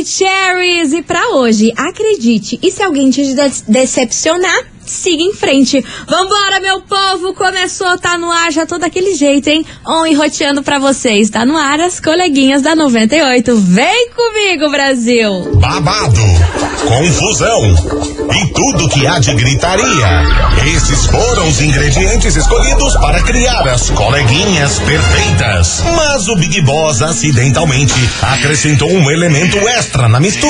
[0.00, 0.08] David
[0.62, 5.82] E pra hoje, acredite, e se alguém te de- decepcionar, siga em frente.
[6.06, 7.32] Vambora, meu povo!
[7.32, 9.64] Começou, tá no ar, já tô daquele jeito, hein?
[9.86, 11.30] On e roteando pra vocês.
[11.30, 13.56] Tá no ar as coleguinhas da 98.
[13.56, 15.30] Vem comigo, Brasil!
[15.54, 16.20] babado,
[16.86, 17.60] confusão
[18.34, 20.22] e tudo que há de gritaria.
[20.74, 25.82] Esses foram os ingredientes escolhidos para criar as coleguinhas perfeitas.
[25.96, 30.49] Mas o Big Boss acidentalmente acrescentou um elemento extra na mistura: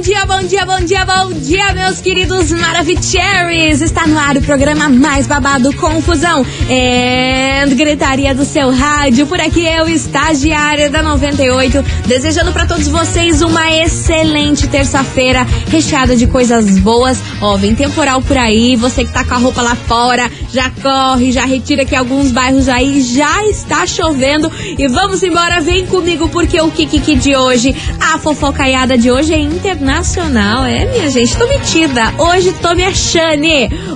[0.00, 3.82] Bom dia, bom dia, bom dia, bom dia, meus queridos Maravicheries!
[3.82, 9.26] Está no ar o programa mais babado Confusão e gritaria do seu rádio.
[9.26, 16.26] Por aqui eu, estagiária da 98, desejando para todos vocês uma excelente terça-feira, recheada de
[16.26, 17.22] coisas boas.
[17.42, 21.32] Ó, vem temporal por aí, você que tá com a roupa lá fora, já corre,
[21.32, 24.50] já retira que alguns bairros aí já está chovendo.
[24.78, 29.38] E vamos embora, vem comigo, porque o Kikiki de hoje, a fofocaiada de hoje é
[29.38, 30.64] internacional.
[30.64, 32.12] É, minha gente, tô metida.
[32.18, 33.30] Hoje tô me achando.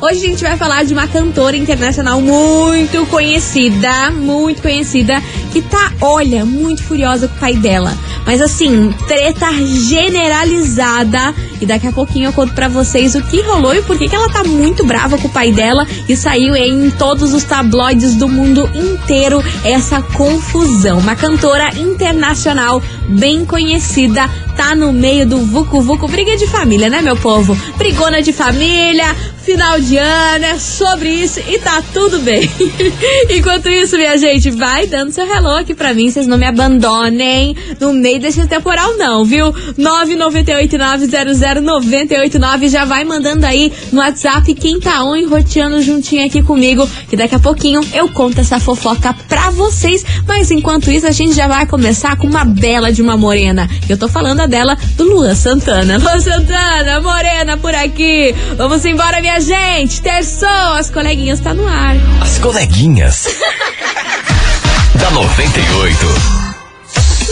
[0.01, 5.23] Hoje a gente vai falar de uma cantora internacional muito conhecida, muito conhecida,
[5.55, 7.97] que tá, olha, muito furiosa com o pai dela.
[8.27, 11.33] Mas assim, treta generalizada.
[11.61, 14.29] E daqui a pouquinho eu conto pra vocês o que rolou e por que ela
[14.29, 15.87] tá muito brava com o pai dela.
[16.09, 20.99] E saiu em todos os tabloides do mundo inteiro essa confusão.
[20.99, 26.09] Uma cantora internacional bem conhecida tá no meio do Vucu Vucu.
[26.09, 27.57] Briga de família, né, meu povo?
[27.77, 29.15] Brigona de família,
[29.45, 32.51] final de ano, é sobre isso e tá tudo bem.
[33.29, 37.55] Enquanto isso, minha gente, vai dando seu hello aqui pra mim, vocês não me abandonem
[37.79, 39.53] no meio desse temporal, não, viu?
[39.79, 47.17] 998900989 já vai mandando aí no WhatsApp quem tá on roteando juntinho aqui comigo, que
[47.17, 50.03] daqui a pouquinho eu conto essa fofoca pra vocês.
[50.27, 53.69] Mas enquanto isso, a gente já vai começar com uma bela de uma morena.
[53.89, 55.99] Eu tô falando a dela do Luan Santana.
[56.03, 58.35] Luan Santana, morena por aqui.
[58.57, 60.01] Vamos embora, minha gente.
[60.01, 61.97] Terçou, as coleguinhas tá no ar.
[62.21, 63.27] As coleguinhas.
[64.99, 66.44] da 98.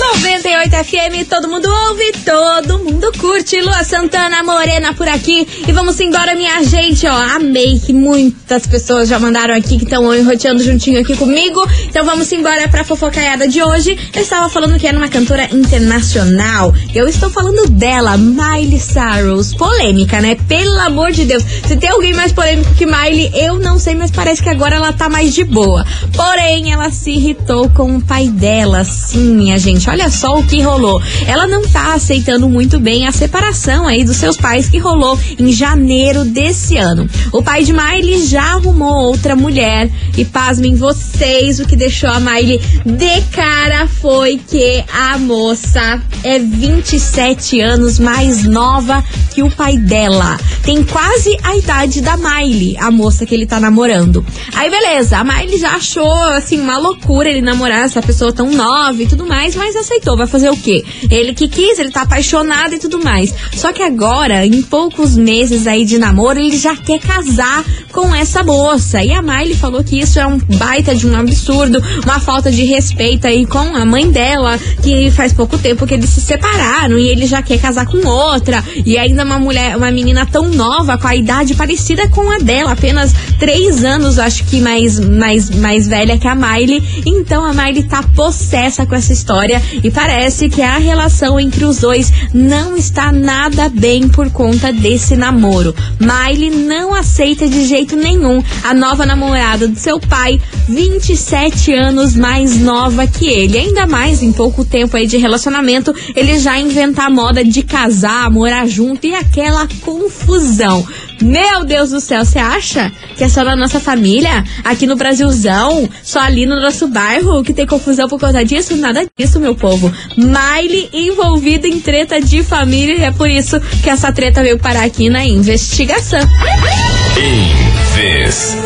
[0.03, 3.61] 98 FM, todo mundo ouve, todo mundo curte.
[3.61, 5.47] Lua Santana, Morena por aqui.
[5.67, 7.07] E vamos embora, minha gente.
[7.07, 11.65] Ó, amei que muitas pessoas já mandaram aqui que estão roteando juntinho aqui comigo.
[11.85, 13.97] Então vamos embora pra fofocaiada de hoje.
[14.13, 16.75] Eu estava falando que era uma cantora internacional.
[16.93, 19.55] Eu estou falando dela, Miley Cyrus.
[19.55, 20.37] Polêmica, né?
[20.49, 21.45] Pelo amor de Deus.
[21.65, 24.93] Se tem alguém mais polêmico que Miley, eu não sei, mas parece que agora ela
[24.93, 25.87] tá mais de boa.
[26.13, 29.92] Porém, ela se irritou com o pai dela, sim, minha gente.
[29.93, 31.03] Olha só o que rolou.
[31.27, 35.53] Ela não tá aceitando muito bem a separação aí dos seus pais que rolou em
[35.53, 37.07] janeiro desse ano.
[37.31, 42.19] O pai de Miley já arrumou outra mulher e pasmem vocês, o que deixou a
[42.19, 49.05] Miley de cara foi que a moça é 27 anos mais nova
[49.35, 50.41] que o pai dela.
[50.63, 54.25] Tem quase a idade da Miley, a moça que ele tá namorando.
[54.55, 59.03] Aí beleza, a Miley já achou assim uma loucura ele namorar essa pessoa tão nova
[59.03, 60.17] e tudo mais, mas aceitou.
[60.17, 60.85] Vai fazer o quê?
[61.11, 63.35] Ele que quis, ele tá apaixonado e tudo mais.
[63.55, 68.43] Só que agora, em poucos meses aí de namoro, ele já quer casar com essa
[68.43, 69.03] moça.
[69.03, 72.65] E a Miley falou que isso é um baita de um absurdo, uma falta de
[72.65, 77.09] respeito aí com a mãe dela, que faz pouco tempo que eles se separaram e
[77.09, 78.65] ele já quer casar com outra.
[78.85, 82.73] E ainda uma mulher, uma menina tão nova, com a idade parecida com a dela,
[82.73, 86.83] apenas três anos, acho que mais, mais, mais velha que a Miley.
[87.05, 91.79] Então a Miley tá possessa com essa história e parece que a relação entre os
[91.79, 95.75] dois não está nada bem por conta desse namoro.
[95.99, 102.59] Miley não aceita de jeito nenhum a nova namorada do seu pai, 27 anos mais
[102.59, 103.59] nova que ele.
[103.59, 108.31] Ainda mais em pouco tempo aí de relacionamento, ele já inventar a moda de casar,
[108.31, 110.87] morar junto e aquela confusão.
[111.23, 115.89] Meu Deus do céu, você acha que é só na nossa família, aqui no Brasilzão,
[116.03, 118.77] só ali no nosso bairro, que tem confusão por conta disso?
[118.77, 119.93] Nada disso, meu povo.
[120.17, 124.85] Miley envolvida em treta de família e é por isso que essa treta veio parar
[124.85, 126.21] aqui na investigação.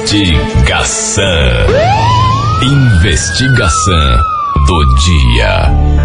[0.09, 1.25] Investigação.
[2.63, 4.19] Investigação
[4.67, 5.96] do dia.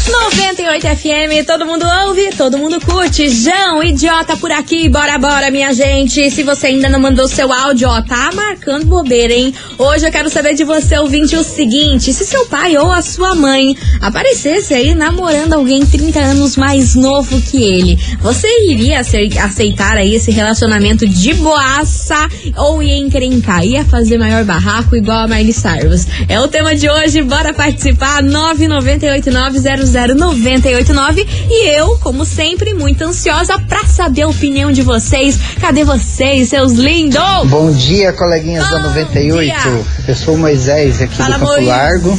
[0.09, 3.27] 98 FM, todo mundo ouve, todo mundo curte.
[3.30, 6.31] João, idiota por aqui, bora, bora, minha gente.
[6.31, 9.54] Se você ainda não mandou seu áudio, ó, tá marcando bobeira, hein?
[9.77, 13.36] Hoje eu quero saber de você, ouvinte, o seguinte: se seu pai ou a sua
[13.36, 20.15] mãe aparecesse aí namorando alguém 30 anos mais novo que ele, você iria aceitar aí
[20.15, 23.65] esse relacionamento de boaça ou ia encrencar?
[23.65, 26.07] Ia fazer maior barraco igual a Miley Cyrus?
[26.30, 28.24] É o tema de hoje, bora participar.
[28.24, 35.40] 99890 989 e eu, como sempre, muito ansiosa pra saber a opinião de vocês.
[35.60, 37.20] Cadê vocês, seus lindos?
[37.46, 39.62] Bom dia, coleguinhas Bom da 98.
[39.62, 39.82] Dia.
[40.08, 41.68] Eu sou o Moisés aqui Fala, do Campo Moisés.
[41.68, 42.18] Largo.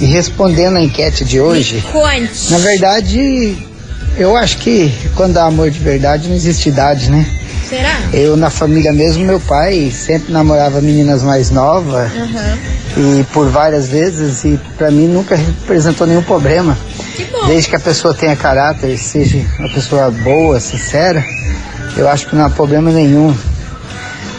[0.00, 1.82] E respondendo a enquete de hoje,
[2.50, 3.56] na verdade,
[4.18, 7.26] eu acho que quando há amor de verdade não existe idade, né?
[7.68, 8.00] Será?
[8.12, 12.12] Eu, na família mesmo, meu pai sempre namorava meninas mais novas.
[12.12, 13.20] Uhum.
[13.20, 16.78] E por várias vezes, e para mim nunca representou nenhum problema.
[17.46, 21.24] Desde que a pessoa tenha caráter, seja uma pessoa boa, sincera,
[21.96, 23.34] eu acho que não há problema nenhum.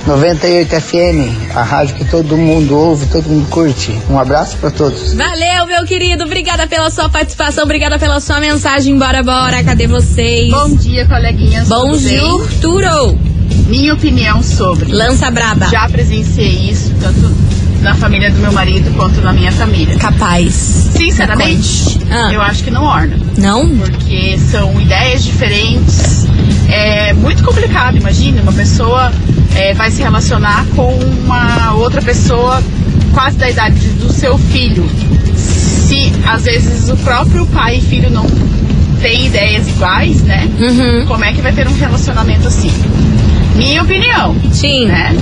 [0.05, 3.93] 98 FM, a rádio que todo mundo ouve, todo mundo curte.
[4.09, 5.13] Um abraço para todos.
[5.13, 6.23] Valeu, meu querido.
[6.23, 8.97] Obrigada pela sua participação, obrigada pela sua mensagem.
[8.97, 9.61] Bora, bora.
[9.65, 10.49] Cadê vocês?
[10.49, 11.67] Bom dia, coleguinhas.
[11.67, 13.19] Bonjour, Turo.
[13.67, 14.93] Minha opinião sobre.
[14.93, 15.65] Lança braba.
[15.65, 19.97] Já presenciei isso, tanto na família do meu marido quanto na minha família.
[19.97, 20.53] Capaz.
[20.53, 22.31] Sinceramente, ah.
[22.31, 23.17] eu acho que não orna.
[23.37, 23.77] Não?
[23.77, 26.27] Porque são ideias diferentes.
[26.69, 29.11] É muito complicado, imagine, uma pessoa
[29.55, 32.61] é, vai se relacionar com uma outra pessoa
[33.13, 34.87] quase da idade do seu filho.
[35.35, 38.25] Se às vezes o próprio pai e filho não
[39.01, 40.47] têm ideias iguais, né?
[40.59, 41.05] Uhum.
[41.05, 42.71] Como é que vai ter um relacionamento assim?
[43.55, 44.35] Minha opinião.
[44.51, 44.87] Sim.
[44.87, 45.15] Né?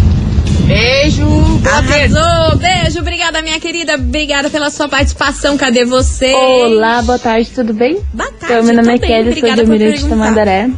[0.66, 1.26] Beijo.
[1.64, 2.58] Arrasou.
[2.58, 3.00] Beijo.
[3.00, 3.96] Obrigada, minha querida.
[3.96, 5.58] Obrigada pela sua participação.
[5.58, 6.34] Cadê você?
[6.34, 8.00] Olá, boa tarde, tudo bem?
[8.14, 8.46] Boa tarde.
[8.46, 10.70] Então, meu nome é Kelly, sou do Mirante Tamandaré.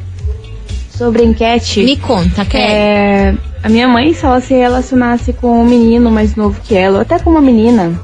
[0.91, 1.83] Sobre enquete.
[1.83, 2.63] Me conta, Kelly.
[2.63, 6.95] É, a minha mãe, se ela se relacionasse com um menino mais novo que ela,
[6.95, 7.99] ou até com uma menina,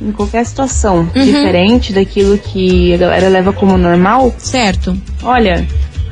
[0.00, 1.24] em qualquer situação uhum.
[1.24, 4.34] diferente daquilo que a galera leva como normal.
[4.38, 4.96] Certo.
[5.22, 5.66] Olha,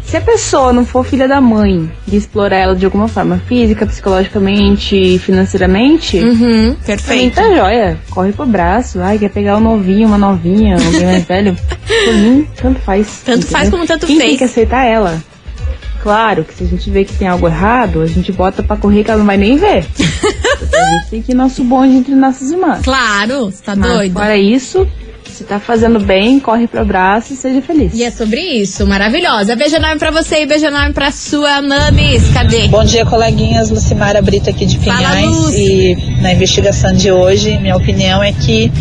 [0.06, 3.84] se a pessoa não for filha da mãe de explorar ela de alguma forma, física,
[3.86, 7.34] psicologicamente, financeiramente, uhum, perfeito.
[7.34, 7.98] tá joia.
[8.10, 9.00] Corre pro braço.
[9.00, 11.56] Ai, quer pegar um novinho, uma novinha, alguém mais velho.
[12.04, 13.22] Por mim, tanto faz.
[13.24, 13.50] Tanto entendeu?
[13.58, 14.28] faz como tanto Quem fez.
[14.28, 15.20] tem que aceitar ela.
[16.02, 19.02] Claro que se a gente vê que tem algo errado, a gente bota pra correr
[19.02, 19.84] que ela não vai nem ver.
[19.98, 22.82] a gente tem que ir nosso bonde entre nossas irmãs.
[22.84, 24.12] Claro, você tá Mas, doido.
[24.12, 24.86] Fora isso,
[25.36, 27.92] se tá fazendo bem, corre pro abraço e seja feliz.
[27.92, 29.54] E é sobre isso, maravilhosa.
[29.54, 32.26] Beijo enorme pra você e beijo enorme pra sua mamis.
[32.32, 32.68] Cadê?
[32.68, 33.68] Bom dia, coleguinhas.
[33.68, 35.52] Lucimara Brito aqui de Pinhais.
[35.52, 38.72] e na investigação de hoje, minha opinião é que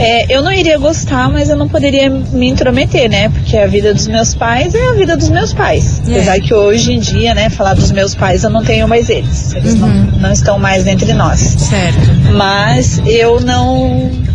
[0.00, 3.28] é, eu não iria gostar, mas eu não poderia me intrometer, né?
[3.28, 6.02] Porque a vida dos meus pais é a vida dos meus pais.
[6.08, 6.16] É.
[6.16, 9.54] Apesar que hoje em dia, né, falar dos meus pais, eu não tenho mais eles.
[9.54, 9.78] Eles uhum.
[9.78, 11.38] não, não estão mais entre nós.
[11.38, 11.98] Certo.
[12.32, 14.25] Mas eu não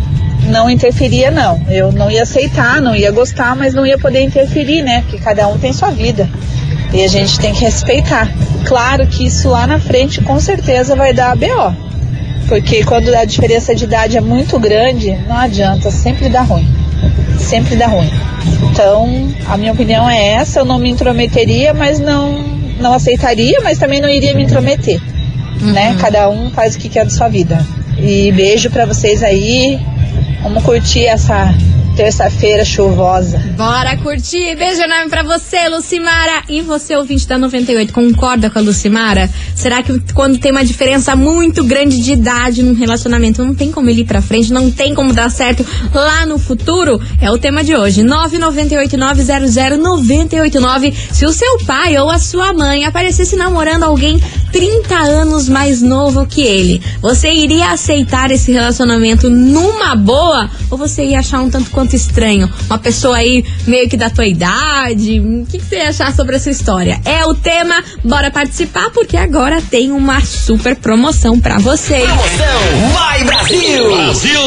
[0.44, 1.60] não interferia, não.
[1.68, 5.02] Eu não ia aceitar, não ia gostar, mas não ia poder interferir, né?
[5.02, 6.28] Porque cada um tem sua vida.
[6.92, 8.30] E a gente tem que respeitar.
[8.66, 11.74] Claro que isso lá na frente com certeza vai dar BO.
[12.48, 16.68] Porque quando a diferença de idade é muito grande, não adianta, sempre dá ruim.
[17.38, 18.10] sempre dá ruim.
[18.70, 22.42] Então, a minha opinião é essa, eu não me intrometeria, mas não,
[22.80, 25.00] não aceitaria, mas também não iria me intrometer.
[25.60, 25.72] Uhum.
[25.72, 25.96] Né?
[26.00, 27.64] Cada um faz o que quer da sua vida.
[27.98, 29.80] E beijo para vocês aí.
[30.42, 31.54] Vamos curtir essa
[31.96, 33.38] terça-feira chuvosa.
[33.56, 34.56] Bora curtir.
[34.56, 36.42] Beijo enorme pra você, Lucimara.
[36.48, 39.30] E você, ouvinte da 98, concorda com a Lucimara?
[39.54, 43.90] Será que quando tem uma diferença muito grande de idade num relacionamento, não tem como
[43.90, 47.00] ele ir pra frente, não tem como dar certo lá no futuro?
[47.20, 48.02] É o tema de hoje.
[48.02, 50.92] 998-900-989.
[51.12, 54.20] Se o seu pai ou a sua mãe aparecesse namorando alguém
[54.52, 60.50] 30 anos mais novo que ele, você iria aceitar esse relacionamento numa boa?
[60.70, 62.52] Ou você ia achar um tanto quanto estranho.
[62.66, 65.20] Uma pessoa aí meio que da tua idade.
[65.20, 67.00] O que, que você ia achar sobre essa história?
[67.04, 67.82] É o tema.
[68.04, 72.04] Bora participar porque agora tem uma super promoção para vocês.
[72.04, 73.88] Promoção Vai Brasil!
[73.88, 74.40] Brasil!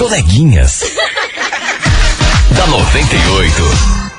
[0.00, 0.82] coleguinhas.
[2.60, 4.09] Da 98.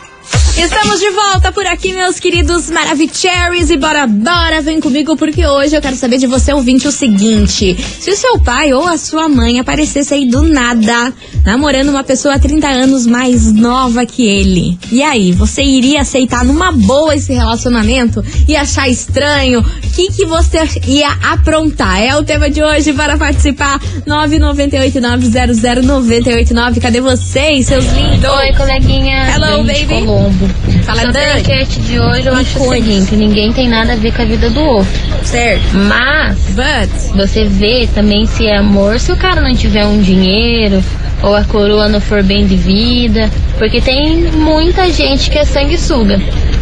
[0.58, 3.70] Estamos de volta por aqui, meus queridos Maravicheries.
[3.70, 7.76] E bora, bora, vem comigo, porque hoje eu quero saber de você, ouvinte, o seguinte:
[8.00, 11.12] se o seu pai ou a sua mãe aparecesse aí do nada,
[11.46, 16.44] namorando uma pessoa há 30 anos mais nova que ele, e aí, você iria aceitar
[16.44, 19.62] numa boa esse relacionamento e achar estranho?
[19.62, 22.00] O que, que você ia aprontar?
[22.02, 23.80] É o tema de hoje, para participar.
[24.08, 26.80] 998900989.
[26.82, 28.30] Cadê vocês, seus lindos?
[28.30, 29.30] Oi, coleguinha.
[29.34, 30.06] Hello, baby.
[30.06, 30.41] Colombo.
[30.84, 34.14] Fala, Sobre a enquete de hoje, eu acho o seguinte, ninguém tem nada a ver
[34.14, 34.92] com a vida do outro.
[35.24, 35.64] Certo.
[35.74, 37.16] Mas, But.
[37.16, 40.84] você vê também se é amor, se o cara não tiver um dinheiro,
[41.22, 46.20] ou a coroa não for bem de vida, porque tem muita gente que é sanguessuga.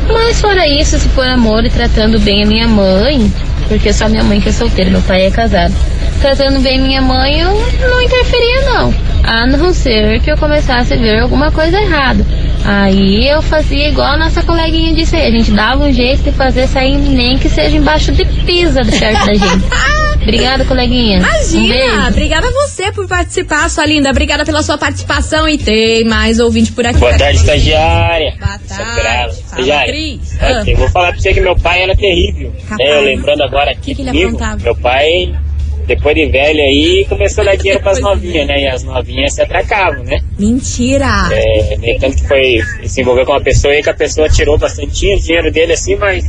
[0.07, 3.31] Mas fora isso, se for amor e tratando bem a minha mãe,
[3.67, 5.73] porque só minha mãe que é solteira, meu pai é casado.
[6.19, 8.93] Tratando bem minha mãe, eu não interferia não.
[9.23, 12.25] A não ser que eu começasse a ver alguma coisa errada.
[12.71, 16.31] Aí eu fazia igual a nossa coleguinha disse aí, a gente dava um jeito de
[16.31, 19.65] fazer sair nem que seja embaixo de pisa perto da gente.
[20.21, 21.17] Obrigada, coleguinha.
[21.17, 22.05] Imagina!
[22.05, 24.11] Um obrigada a você por participar, sua linda.
[24.11, 26.99] Obrigada pela sua participação e tem mais ouvinte por aqui.
[26.99, 28.35] Boa tarde, estagiária.
[28.37, 29.39] Boa tarde.
[29.39, 29.91] Estagiária.
[29.91, 30.37] Cris.
[30.39, 30.63] Ah.
[30.77, 32.53] vou falar pra você que meu pai era terrível.
[32.79, 35.33] É, eu lembrando agora aqui que que comigo, meu pai
[35.89, 38.61] depois de velho aí, começou a dar dinheiro pras novinhas, né?
[38.61, 40.19] E as novinhas se atracavam, né?
[40.37, 41.27] Mentira!
[41.31, 44.55] É, nem tanto que foi se envolver com uma pessoa aí que a pessoa tirou
[44.55, 46.23] bastante dinheiro dele assim, mas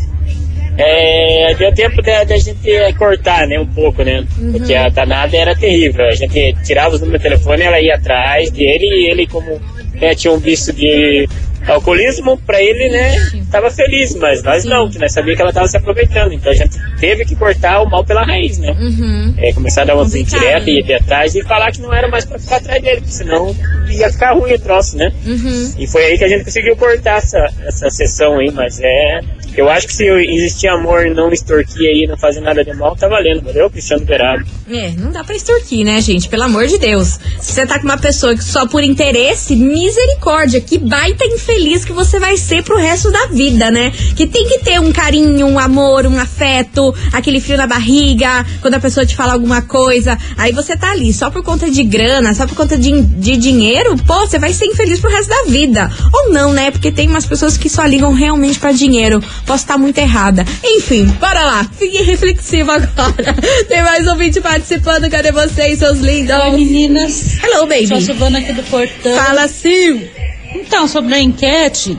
[0.79, 2.59] é, deu tempo da, da gente
[2.97, 4.25] cortar, né, um pouco, né?
[4.39, 4.53] Uhum.
[4.53, 6.07] Porque a danada era terrível.
[6.07, 9.61] A gente tirava os números do telefone, ela ia atrás dele e ele, como
[10.01, 11.29] né, tinha um vício de
[11.67, 13.15] alcoolismo, para ele, né,
[13.51, 16.33] tava feliz, mas nós não, que nós sabíamos que ela tava se aproveitando.
[16.33, 18.73] Então a gente teve que cortar o mal pela raiz, né?
[18.73, 19.35] Uhum.
[19.39, 22.25] É, começar a dar uma direta e ir atrás e falar que não era mais
[22.25, 23.55] para ficar atrás dele, porque senão
[23.89, 25.13] ia ficar ruim o troço, né?
[25.27, 25.75] Uhum.
[25.79, 29.21] E foi aí que a gente conseguiu cortar essa, essa sessão aí, mas é
[29.57, 32.95] eu acho que se existir amor e não extorquir aí, não fazer nada de mal,
[32.95, 34.45] tá valendo, valeu, Cristiano Berado.
[34.71, 36.29] É, não dá pra extorquir, né, gente?
[36.29, 37.19] Pelo amor de Deus.
[37.41, 41.85] Se você tá com uma pessoa que só por interesse, misericórdia, que baita inferno feliz
[41.85, 43.93] que você vai ser pro resto da vida, né?
[44.15, 48.75] Que tem que ter um carinho, um amor, um afeto, aquele frio na barriga, quando
[48.75, 50.17] a pessoa te fala alguma coisa.
[50.37, 53.97] Aí você tá ali só por conta de grana, só por conta de, de dinheiro,
[54.07, 55.91] pô, você vai ser infeliz pro resto da vida.
[56.13, 56.71] Ou não, né?
[56.71, 59.21] Porque tem umas pessoas que só ligam realmente para dinheiro.
[59.45, 60.45] Posso estar muito errada.
[60.63, 61.69] Enfim, bora lá.
[61.77, 63.35] Fique reflexivo agora.
[63.69, 65.11] Tem mais um vídeo participando.
[65.11, 66.37] Cadê vocês, seus lindos?
[66.37, 67.39] Oi, meninas.
[67.43, 67.89] Hello, baby.
[67.89, 69.17] Sou a aqui do Portão.
[69.17, 70.20] Fala sim.
[70.55, 71.97] Então, sobre a enquete,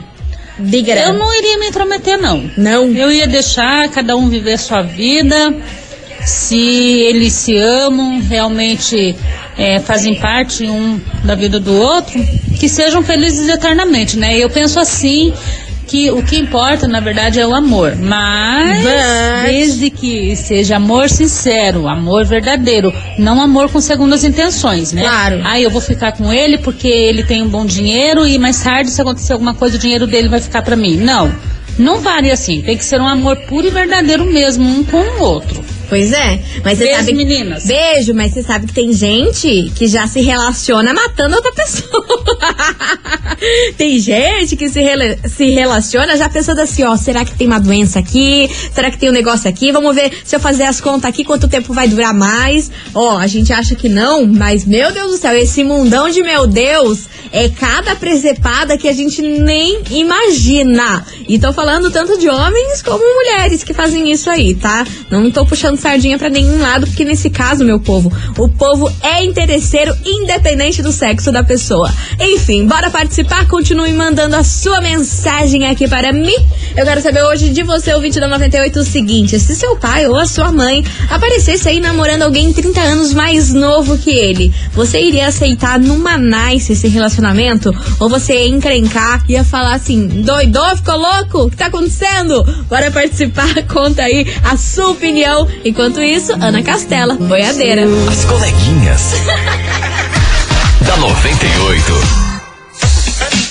[0.58, 0.94] Diga.
[0.94, 2.50] eu não iria me intrometer, não.
[2.56, 2.86] Não.
[2.88, 5.54] Eu ia deixar cada um viver sua vida.
[6.24, 9.16] Se eles se amam, realmente
[9.58, 12.24] é, fazem parte um da vida do outro,
[12.60, 14.38] que sejam felizes eternamente, né?
[14.38, 15.32] Eu penso assim
[15.92, 17.94] que o que importa, na verdade, é o amor.
[17.96, 25.02] Mas But- desde que seja amor sincero, amor verdadeiro, não amor com segundas intenções, né?
[25.02, 25.42] Claro.
[25.44, 28.90] Ah, eu vou ficar com ele porque ele tem um bom dinheiro e mais tarde,
[28.90, 30.96] se acontecer alguma coisa, o dinheiro dele vai ficar pra mim.
[30.96, 31.30] Não.
[31.78, 32.62] Não vale assim.
[32.62, 35.62] Tem que ser um amor puro e verdadeiro mesmo, um com o outro.
[35.92, 37.12] Pois é, mas você Beijo, sabe.
[37.12, 37.64] meninas.
[37.66, 42.02] Beijo, mas você sabe que tem gente que já se relaciona matando outra pessoa.
[43.76, 47.60] tem gente que se, rela- se relaciona já pensando assim, ó, será que tem uma
[47.60, 48.50] doença aqui?
[48.72, 49.70] Será que tem um negócio aqui?
[49.70, 52.70] Vamos ver se eu fazer as contas aqui, quanto tempo vai durar mais?
[52.94, 56.46] Ó, a gente acha que não, mas meu Deus do céu, esse mundão de meu
[56.46, 57.00] Deus
[57.32, 61.04] é cada presepada que a gente nem imagina.
[61.28, 64.86] E tô falando tanto de homens como mulheres que fazem isso aí, tá?
[65.10, 69.24] Não tô puxando sardinha pra nenhum lado, porque nesse caso, meu povo, o povo é
[69.24, 71.92] interesseiro independente do sexo da pessoa.
[72.20, 76.34] Enfim, bora participar, continue mandando a sua mensagem aqui para mim.
[76.76, 80.16] Eu quero saber hoje de você, ouvinte da 98, o seguinte: se seu pai ou
[80.16, 85.26] a sua mãe aparecesse aí namorando alguém 30 anos mais novo que ele, você iria
[85.26, 87.74] aceitar numa nice esse relacionamento?
[87.98, 91.38] Ou você ia encrencar e ia falar assim: doidou, ficou louco?
[91.42, 92.42] O que tá acontecendo?
[92.68, 95.48] Bora participar, conta aí a sua opinião.
[95.72, 97.86] Enquanto isso, Ana Castela, boiadeira.
[98.06, 99.14] As coleguinhas.
[100.86, 101.92] da 98.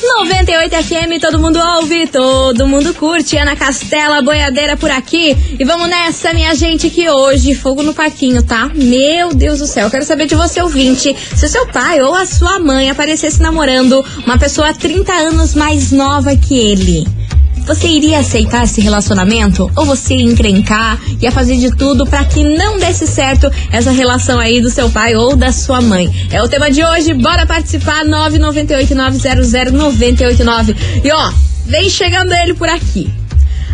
[0.03, 3.37] 98 FM, todo mundo ouve, todo mundo curte.
[3.37, 5.35] Ana Castela, boiadeira por aqui.
[5.59, 8.69] E vamos nessa, minha gente, que hoje, fogo no parquinho, tá?
[8.75, 12.27] Meu Deus do céu, quero saber de você, ouvinte, se o seu pai ou a
[12.27, 17.20] sua mãe aparecesse namorando uma pessoa 30 anos mais nova que ele.
[17.65, 19.71] Você iria aceitar esse relacionamento?
[19.75, 24.39] Ou você ia encrencar, ia fazer de tudo pra que não desse certo essa relação
[24.39, 26.09] aí do seu pai ou da sua mãe?
[26.31, 30.75] É o tema de hoje, bora participar, 998-900-989.
[31.03, 31.31] E ó,
[31.65, 33.09] vem chegando ele por aqui.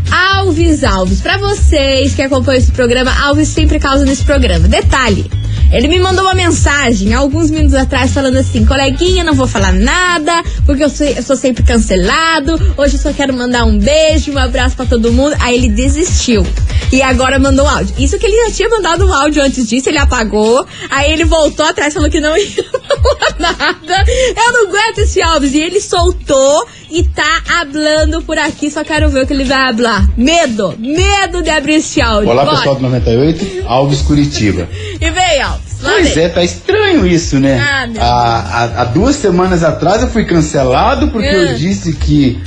[0.09, 4.67] Alves Alves, pra vocês que acompanham esse programa, Alves sempre causa nesse programa.
[4.67, 5.29] Detalhe,
[5.71, 10.43] ele me mandou uma mensagem alguns minutos atrás falando assim: coleguinha, não vou falar nada,
[10.65, 12.53] porque eu sou, eu sou sempre cancelado.
[12.77, 15.35] Hoje eu só quero mandar um beijo, um abraço pra todo mundo.
[15.39, 16.45] Aí ele desistiu.
[16.91, 17.93] E agora mandou um áudio.
[17.97, 20.65] Isso que ele já tinha mandado um áudio antes disso, ele apagou.
[20.89, 24.05] Aí ele voltou atrás falou que não ia falar nada.
[24.35, 25.53] Eu não aguento esse Alves.
[25.53, 28.71] E ele soltou e tá hablando por aqui.
[28.71, 30.07] Só quero ver o que ele vai hablar.
[30.15, 32.29] Medo, medo de abrir esse áudio.
[32.29, 32.57] Olá, Bora.
[32.57, 34.69] pessoal do 98, Alves Curitiba.
[34.99, 35.81] E vem, Alves.
[35.81, 36.23] Lá Pois vem.
[36.25, 37.59] é, tá estranho isso, né?
[37.59, 41.33] Ah, meu há, há- duas semanas atrás eu fui cancelado porque Ah.
[41.33, 42.41] eu disse que,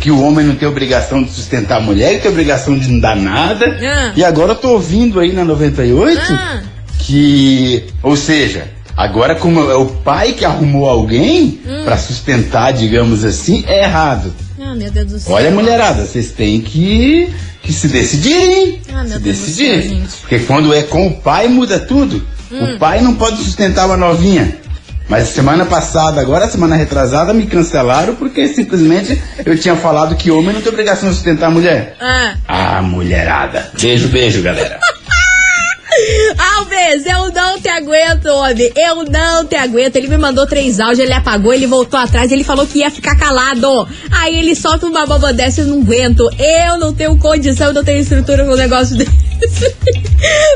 [0.00, 3.00] que o homem não tem obrigação de sustentar a mulher, que tem obrigação de não
[3.00, 3.76] dar nada.
[3.82, 4.12] Ah.
[4.16, 6.60] E agora eu tô ouvindo aí na 98 Ah.
[6.98, 11.82] que, ou seja, agora como é o pai que arrumou alguém Hum.
[11.84, 14.32] pra sustentar, digamos assim, é errado.
[14.62, 15.34] Ah, meu Deus do céu.
[15.34, 17.28] Olha, mulherada, vocês têm que,
[17.62, 18.80] que se decidirem.
[18.92, 19.82] Ah, se Deus do decidir.
[19.82, 20.16] céu, gente.
[20.20, 22.24] Porque quando é com o pai, muda tudo.
[22.50, 22.74] Hum.
[22.74, 24.58] O pai não pode sustentar uma novinha.
[25.08, 30.52] Mas semana passada, agora semana retrasada, me cancelaram porque simplesmente eu tinha falado que homem
[30.54, 31.96] não tem obrigação de sustentar a mulher.
[32.00, 32.34] Ah.
[32.46, 33.72] Ah, mulherada.
[33.80, 34.78] Beijo, beijo, galera.
[36.56, 38.72] Alves, eu não te aguento, homem.
[38.76, 39.96] Eu não te aguento.
[39.96, 43.16] Ele me mandou três áudios, ele apagou, ele voltou atrás, ele falou que ia ficar
[43.16, 43.88] calado.
[44.10, 46.28] Aí ele solta uma boba dessa, eu não aguento.
[46.38, 49.10] Eu não tenho condição, eu não tenho estrutura com um negócio desse.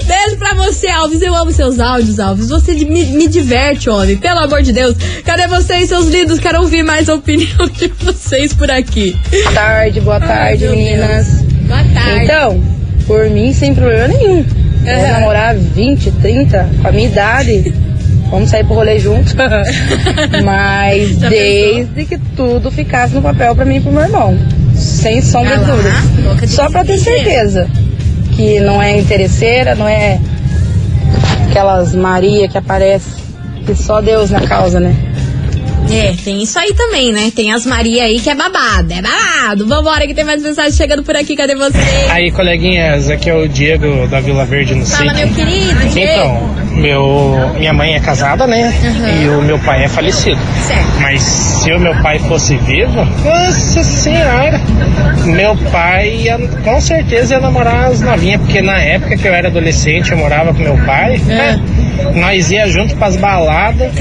[0.05, 1.23] Beijo pra você, Alves.
[1.23, 2.49] Eu amo seus áudios, Alves.
[2.49, 4.17] Você me, me diverte, homem.
[4.17, 4.95] Pelo amor de Deus.
[5.25, 6.39] Cadê vocês, seus lindos?
[6.39, 9.17] Quero ouvir mais a opinião de vocês por aqui.
[9.31, 11.27] Boa tarde, boa tarde, meu meninas.
[11.67, 12.25] Boa tarde.
[12.25, 12.63] Então,
[13.07, 14.64] por mim, sem problema nenhum.
[14.85, 15.13] Vou Aham.
[15.21, 17.75] namorar 20, 30, com a minha idade.
[18.31, 19.35] Vamos sair pro rolê junto.
[20.45, 24.37] Mas desde que tudo ficasse no papel pra mim e pro meu irmão.
[24.75, 26.47] Sem sombra de lá, dúvida.
[26.47, 27.69] Só pra ter certeza.
[28.33, 30.19] Que não é interesseira, não é
[31.49, 33.23] aquelas Maria que aparece.
[33.65, 34.95] Que só Deus na causa, né?
[35.91, 37.31] É, tem isso aí também, né?
[37.35, 39.67] Tem as Maria aí que é babado, é babado.
[39.67, 41.79] Vambora que tem mais mensagem chegando por aqui, cadê você?
[42.11, 46.13] Aí, coleguinhas, aqui é o Diego da Vila Verde no Fala, meu querido, Diego.
[46.13, 48.73] Então, meu, minha mãe é casada, né?
[48.83, 49.23] Uhum.
[49.23, 50.41] E o meu pai é falecido.
[50.67, 51.01] Certo.
[51.01, 54.61] Mas se o meu pai fosse vivo, nossa senhora,
[55.25, 59.49] meu pai ia, com certeza ia namorar as novinhas, porque na época que eu era
[59.49, 61.61] adolescente, eu morava com meu pai, né?
[62.15, 63.93] Nós ia junto pras baladas.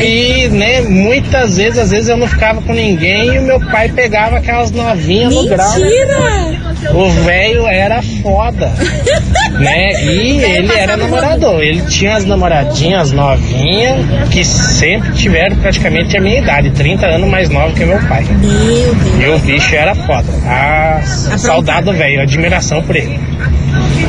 [0.00, 3.88] E, né, muitas vezes, às vezes eu não ficava com ninguém e o meu pai
[3.88, 5.78] pegava aquelas novinhas no grau.
[5.78, 6.72] Mentira!
[6.94, 8.72] O velho era foda,
[9.58, 10.04] né?
[10.04, 11.62] E ele era namorador.
[11.62, 17.48] Ele tinha as namoradinhas novinhas que sempre tiveram praticamente a minha idade, 30 anos mais
[17.48, 18.24] nova que meu pai.
[18.24, 19.20] Meu Deus.
[19.20, 20.26] E o bicho era foda.
[20.44, 21.00] Ah,
[21.36, 23.18] saudade do velho, admiração por ele.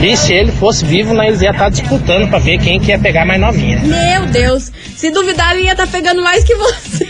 [0.04, 3.24] E se ele fosse vivo, nós ia estar disputando pra ver quem que ia pegar
[3.26, 3.80] mais novinha.
[3.80, 7.10] Meu Deus, se duvidar, ele ia estar pegando mais que você.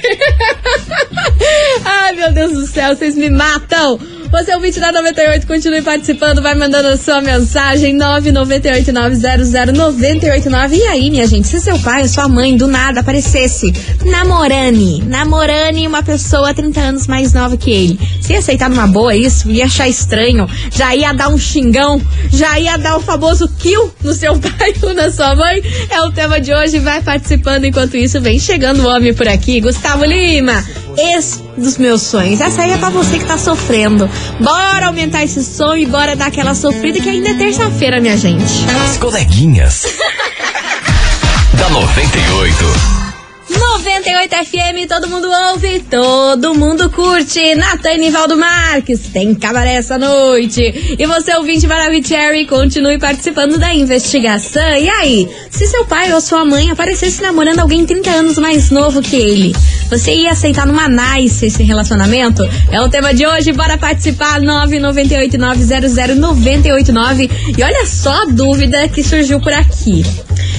[1.83, 3.99] Ai, meu Deus do céu, vocês me matam.
[4.33, 10.73] Você é o 20 da 98, continue participando, vai mandando a sua mensagem 998900989.
[10.73, 13.71] E aí, minha gente, se seu pai ou sua mãe do nada aparecesse
[14.03, 19.15] namorane, namorane uma pessoa 30 anos mais nova que ele, se ia aceitar numa boa
[19.15, 23.93] isso, ia achar estranho, já ia dar um xingão, já ia dar o famoso kill
[24.03, 25.61] no seu pai ou na sua mãe?
[25.91, 29.61] É o tema de hoje, vai participando enquanto isso vem chegando o homem por aqui,
[29.61, 30.65] Gustavo Lima,
[30.97, 32.41] ex dos meus sonhos.
[32.41, 34.09] Essa aí é pra você que tá sofrendo.
[34.39, 38.43] Bora aumentar esse som e bora dar aquela sofrida que ainda é terça-feira, minha gente.
[38.83, 39.85] As coleguinhas.
[41.53, 43.03] da 98.
[43.49, 47.55] 98 FM, todo mundo ouve, todo mundo curte.
[47.55, 50.95] Natan Nivaldo Marques, tem cabaré essa noite.
[50.97, 54.75] E você, ouvinte Maravicherry, continue participando da investigação.
[54.75, 59.01] E aí, se seu pai ou sua mãe aparecesse namorando alguém 30 anos mais novo
[59.01, 59.55] que ele,
[59.93, 62.43] você ia aceitar numa nice esse relacionamento?
[62.71, 67.29] É o tema de hoje, bora participar, 998900989.
[67.55, 70.03] E olha só a dúvida que surgiu por aqui.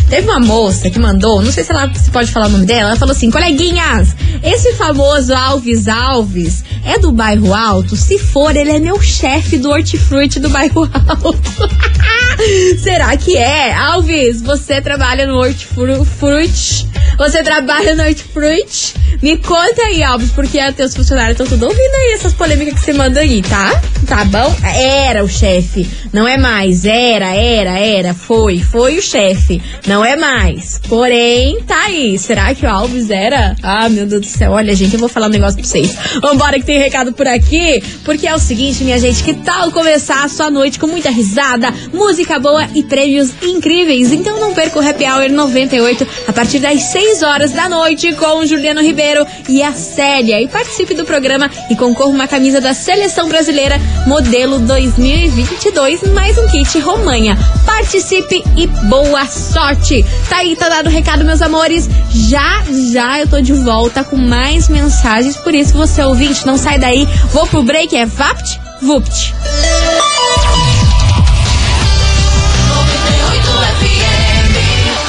[0.09, 2.91] Teve uma moça que mandou, não sei se ela se pode falar o nome dela,
[2.91, 7.97] ela falou assim: coleguinhas, esse famoso Alves Alves é do bairro Alto?
[7.97, 11.69] Se for, ele é meu chefe do hortifruti do bairro Alto.
[12.79, 13.75] Será que é?
[13.75, 16.87] Alves, você trabalha no hortifruti?
[17.19, 18.95] Você trabalha no hortifruti?
[19.23, 22.93] Me conta aí, Alves, porque teus funcionários estão tudo ouvindo aí essas polêmicas que você
[22.93, 23.81] manda aí, tá?
[24.07, 24.55] Tá bom?
[24.63, 26.85] Era o chefe, não é mais.
[26.85, 30.81] Era, era, era, foi, foi o chefe, não é mais.
[30.89, 32.19] Porém, tá aí.
[32.19, 33.57] Será que o Alves era?
[33.63, 34.53] Ah, meu Deus do céu.
[34.53, 35.95] Olha, gente, eu vou falar um negócio pra vocês.
[36.21, 40.25] Vambora que tem recado por aqui, porque é o seguinte, minha gente, que tal começar
[40.25, 44.13] a sua noite com muita risada, música boa e prêmios incríveis?
[44.13, 48.41] Então não perca o Happy Hour 98 a partir das 6 horas da noite com
[48.41, 49.04] o Juliano Ribeiro
[49.49, 50.41] e a Célia.
[50.41, 56.47] E participe do programa e concorra uma camisa da Seleção Brasileira modelo 2022, mais um
[56.49, 57.37] kit Romanha.
[57.67, 60.05] Participe e boa sorte!
[60.29, 61.89] Tá aí, tá dado o recado, meus amores.
[62.11, 66.79] Já, já eu tô de volta com mais mensagens, por isso você ouvinte, não sai
[66.79, 67.07] daí.
[67.31, 69.35] Vou pro break, é Vapt, Vupt.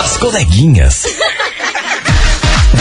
[0.03, 1.05] As coleguinhas.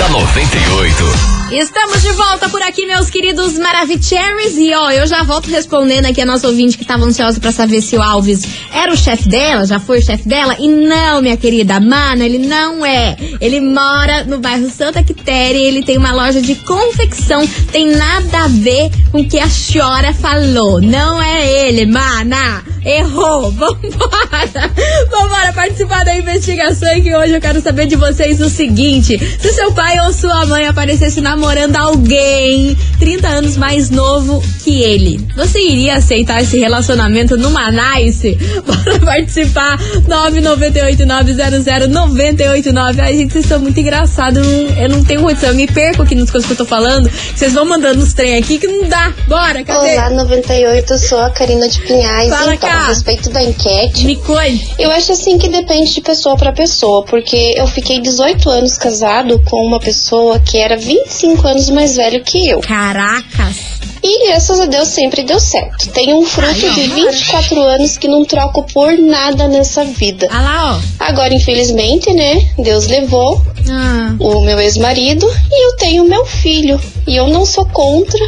[0.05, 1.05] da 98.
[1.53, 4.57] Estamos de volta por aqui, meus queridos Maravicheries.
[4.59, 7.81] E ó, eu já volto respondendo aqui a nossa ouvinte que tava ansiosa pra saber
[7.81, 10.57] se o Alves era o chefe dela, já foi o chefe dela.
[10.59, 13.17] E não, minha querida, mano, ele não é.
[13.41, 17.47] Ele mora no bairro Santa Quitéria ele tem uma loja de confecção.
[17.73, 20.83] Tem nada a ver com o que a senhora falou.
[20.83, 22.74] Não é ele, mana.
[22.85, 23.51] Errou.
[23.53, 24.73] Vambora.
[25.11, 29.73] Vambora participar da investigação que hoje eu quero saber de vocês o seguinte: se seu
[29.73, 35.97] pai ou sua mãe aparecesse namorando alguém 30 anos mais novo que ele, você iria
[35.97, 38.37] aceitar esse relacionamento numa nice?
[38.67, 42.99] Bora participar 998900989.
[43.01, 44.47] Ai, gente, vocês são muito engraçados.
[44.77, 45.51] Eu não, tenho condição.
[45.51, 47.11] Eu me perco aqui nas coisas que eu tô falando.
[47.35, 49.13] Vocês vão mandando os trem aqui que não dá.
[49.29, 49.95] Bora, cadê?
[49.95, 52.31] Olá, 98, eu sou a Karina de Pinhais.
[52.31, 52.69] Fala, então.
[52.75, 54.05] A respeito da enquete.
[54.05, 54.75] Me conte.
[54.79, 59.41] Eu acho assim que depende de pessoa pra pessoa, porque eu fiquei 18 anos casado
[59.49, 62.61] com uma pessoa que era 25 anos mais velho que eu.
[62.61, 63.75] Caracas!
[64.07, 65.89] E graças a Deus sempre deu certo.
[65.91, 66.95] Tenho um fruto de amor.
[67.11, 70.29] 24 anos que não troco por nada nessa vida.
[70.31, 71.05] Ah lá, ó.
[71.07, 72.51] Agora, infelizmente, né?
[72.59, 74.15] Deus levou Ah.
[74.19, 76.79] o meu ex-marido e eu tenho meu filho.
[77.07, 78.21] E eu não sou contra.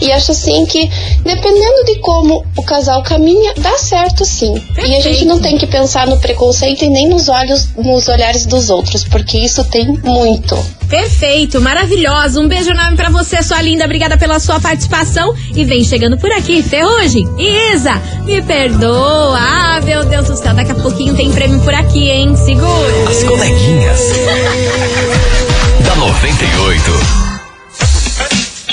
[0.00, 0.88] E acho assim que,
[1.24, 4.54] dependendo de como o casal caminha, dá certo sim.
[4.86, 8.46] E a gente não tem que pensar no preconceito e nem nos olhos, nos olhares
[8.46, 10.56] dos outros, porque isso tem muito.
[10.88, 12.40] Perfeito, maravilhosa.
[12.40, 13.84] Um beijo enorme pra você, sua linda.
[13.84, 15.34] Obrigada pela sua participação.
[15.54, 18.00] E vem chegando por aqui, Ferrugem e Isa.
[18.24, 19.38] Me perdoa.
[19.38, 20.54] Ah, meu Deus do céu.
[20.54, 22.34] Daqui a pouquinho tem prêmio por aqui, hein?
[22.36, 23.08] Segura.
[23.10, 24.00] As coleguinhas.
[25.84, 27.27] da 98.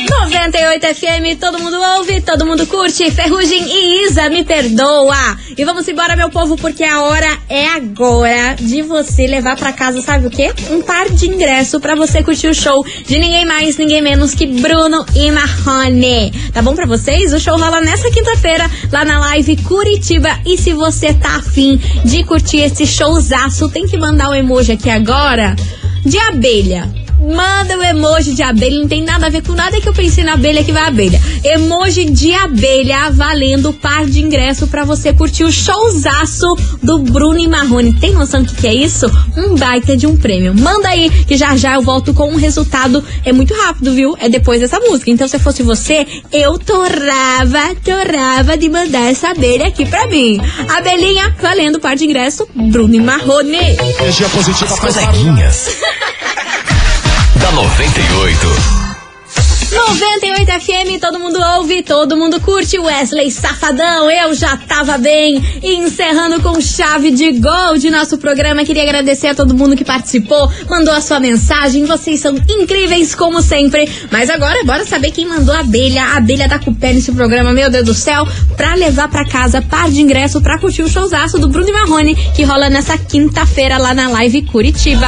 [0.09, 3.09] 98 FM, todo mundo ouve, todo mundo curte.
[3.09, 5.37] Ferrugem e Isa, me perdoa.
[5.57, 10.01] E vamos embora, meu povo, porque a hora é agora de você levar pra casa,
[10.01, 10.53] sabe o quê?
[10.69, 14.45] Um par de ingresso pra você curtir o show de ninguém mais, ninguém menos que
[14.45, 16.31] Bruno e Marrone.
[16.53, 17.33] Tá bom pra vocês?
[17.33, 20.39] O show rola nessa quinta-feira, lá na live Curitiba.
[20.45, 24.73] E se você tá afim de curtir esse showzaço, tem que mandar o um emoji
[24.73, 25.55] aqui agora
[26.05, 29.88] de abelha Manda o emoji de abelha, não tem nada a ver com nada que
[29.88, 31.19] eu pensei na abelha que vai abelha.
[31.43, 37.47] Emoji de abelha valendo par de ingresso para você curtir o showzaço do Bruno e
[37.47, 37.93] Marrone.
[37.93, 39.06] Tem noção do que, que é isso?
[39.38, 40.54] Um baita de um prêmio.
[40.54, 43.04] Manda aí que já já eu volto com um resultado.
[43.23, 44.15] É muito rápido, viu?
[44.19, 45.10] É depois dessa música.
[45.10, 50.39] Então, se fosse você, eu torrava, torrava de mandar essa abelha aqui pra mim.
[50.75, 53.78] Abelhinha valendo par de ingresso, Bruno e Marrone.
[53.99, 55.78] Energia positiva As coleguinhas.
[57.45, 58.75] da 98.
[59.71, 62.79] 98 FM, todo mundo ouve, todo mundo curte.
[62.79, 65.43] Wesley Safadão, eu já tava bem.
[65.62, 69.86] E encerrando com chave de gol de nosso programa, queria agradecer a todo mundo que
[69.86, 71.86] participou, mandou a sua mensagem.
[71.86, 73.88] Vocês são incríveis, como sempre.
[74.12, 77.69] Mas agora, bora saber quem mandou a abelha, a abelha da Cupé nesse programa, meu
[77.69, 78.27] Deus do céu,
[78.58, 82.15] pra levar pra casa par de ingresso pra curtir o showzaço do Bruno e Marrone,
[82.15, 85.08] que rola nessa quinta-feira lá na Live Curitiba.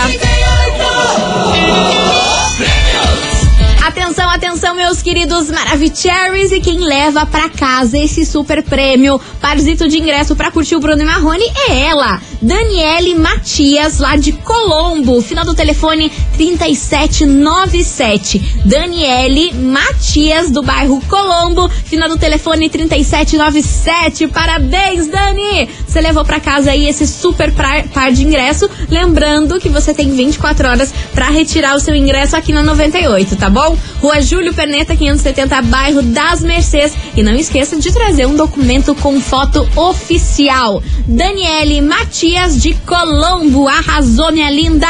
[3.88, 9.97] Atenção, atenção, meus queridos Maravicheries e quem leva para casa esse super prêmio, parzito de
[9.97, 15.21] ingresso para curtir o Bruno e Marrone é ela, Daniele Matias, lá de Colombo.
[15.21, 18.62] Final do telefone 3797.
[18.65, 21.67] Daniele Matias, do bairro Colombo.
[21.69, 24.28] Final do telefone 3797.
[24.28, 25.69] Parabéns, Dani!
[25.88, 28.69] Você levou para casa aí esse super par de ingresso.
[28.89, 33.50] Lembrando que você tem 24 horas para retirar o seu ingresso aqui na 98, tá
[33.50, 33.76] bom?
[34.02, 36.93] Rua Júlio Perneta, 570, bairro das Mercês.
[37.15, 40.82] E não esqueça de trazer um documento com foto oficial.
[41.08, 41.82] Daniele
[42.28, 43.70] Matias de Colombo.
[43.70, 44.86] Arrasou, minha linda!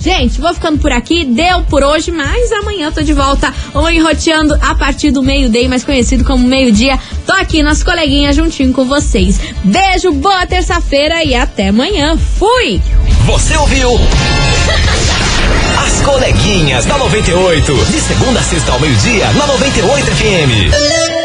[0.00, 3.88] Gente, vou ficando por aqui, deu por hoje, mas amanhã eu tô de volta, ou
[3.88, 6.98] enroteando a partir do meio-dia, mais conhecido como meio-dia.
[7.24, 9.38] Tô aqui nas coleguinhas juntinho com vocês.
[9.62, 12.16] Beijo, boa terça-feira e até amanhã.
[12.16, 12.82] Fui!
[13.26, 13.92] Você ouviu?
[15.86, 17.72] As coleguinhas da 98.
[17.72, 21.19] De segunda a sexta ao meio-dia, na 98 FM.